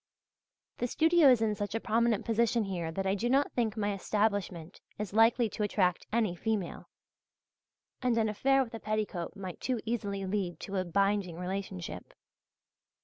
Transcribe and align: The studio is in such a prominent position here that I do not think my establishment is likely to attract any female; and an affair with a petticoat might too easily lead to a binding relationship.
The 0.79 0.87
studio 0.87 1.29
is 1.29 1.43
in 1.43 1.53
such 1.53 1.75
a 1.75 1.79
prominent 1.79 2.25
position 2.25 2.63
here 2.63 2.91
that 2.91 3.05
I 3.05 3.13
do 3.13 3.29
not 3.29 3.51
think 3.51 3.77
my 3.77 3.93
establishment 3.93 4.81
is 4.97 5.13
likely 5.13 5.47
to 5.49 5.61
attract 5.61 6.07
any 6.11 6.35
female; 6.35 6.89
and 8.01 8.17
an 8.17 8.27
affair 8.27 8.63
with 8.63 8.73
a 8.73 8.79
petticoat 8.79 9.35
might 9.35 9.59
too 9.61 9.79
easily 9.85 10.25
lead 10.25 10.59
to 10.61 10.77
a 10.77 10.85
binding 10.85 11.37
relationship. 11.37 12.15